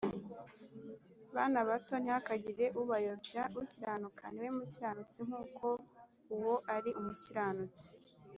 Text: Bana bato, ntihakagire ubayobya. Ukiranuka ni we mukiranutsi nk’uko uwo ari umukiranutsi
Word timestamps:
Bana 1.35 1.59
bato, 1.69 1.93
ntihakagire 2.01 2.65
ubayobya. 2.81 3.41
Ukiranuka 3.61 4.23
ni 4.31 4.39
we 4.43 4.49
mukiranutsi 4.57 5.17
nk’uko 5.27 5.65
uwo 6.35 6.53
ari 6.75 6.91
umukiranutsi 6.99 7.85